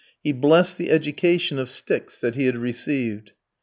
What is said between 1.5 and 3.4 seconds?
of sticks that he had received.